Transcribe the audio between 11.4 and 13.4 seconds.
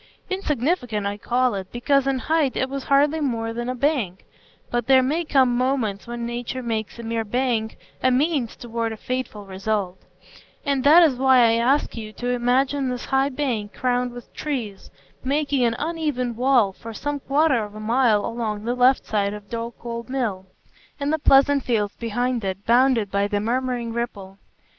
I ask you to imagine this high